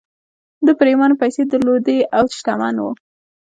[0.65, 2.85] ده پرېمانه پيسې درلودې او شتمن و